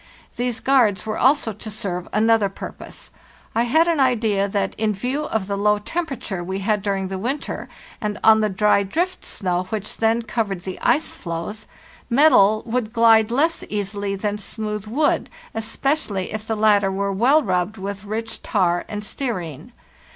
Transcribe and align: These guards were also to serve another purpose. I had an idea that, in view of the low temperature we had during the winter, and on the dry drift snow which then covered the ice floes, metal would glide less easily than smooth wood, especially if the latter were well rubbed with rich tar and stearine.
These 0.35 0.61
guards 0.61 1.05
were 1.05 1.19
also 1.19 1.53
to 1.53 1.69
serve 1.69 2.07
another 2.11 2.49
purpose. 2.49 3.11
I 3.53 3.65
had 3.65 3.87
an 3.87 3.99
idea 3.99 4.47
that, 4.49 4.73
in 4.79 4.93
view 4.93 5.25
of 5.25 5.45
the 5.45 5.55
low 5.55 5.77
temperature 5.77 6.43
we 6.43 6.57
had 6.57 6.81
during 6.81 7.09
the 7.09 7.19
winter, 7.19 7.69
and 8.01 8.17
on 8.23 8.41
the 8.41 8.49
dry 8.49 8.81
drift 8.81 9.23
snow 9.23 9.65
which 9.65 9.97
then 9.97 10.23
covered 10.23 10.63
the 10.63 10.79
ice 10.81 11.15
floes, 11.15 11.67
metal 12.09 12.63
would 12.65 12.93
glide 12.93 13.29
less 13.29 13.63
easily 13.69 14.15
than 14.15 14.39
smooth 14.39 14.87
wood, 14.87 15.29
especially 15.53 16.33
if 16.33 16.47
the 16.47 16.55
latter 16.57 16.91
were 16.91 17.13
well 17.13 17.43
rubbed 17.43 17.77
with 17.77 18.03
rich 18.03 18.41
tar 18.41 18.85
and 18.87 19.03
stearine. 19.03 19.71